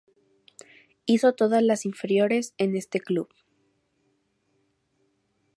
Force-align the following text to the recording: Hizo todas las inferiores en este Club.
Hizo 1.05 1.33
todas 1.33 1.61
las 1.61 1.85
inferiores 1.85 2.55
en 2.57 2.75
este 2.75 3.01
Club. 3.01 3.29